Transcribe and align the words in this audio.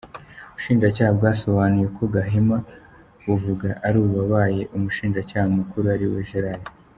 Ubushinjacyaha 0.49 1.11
bwasobanuye 1.19 1.85
ko 1.95 2.03
Gahima 2.15 2.57
buvuga 3.25 3.67
ari 3.85 3.97
uwabaye 4.05 4.61
Umushinjacyaha 4.75 5.47
mukuru, 5.57 5.85
ari 5.95 6.07
we 6.13 6.21
Gerard. 6.31 6.63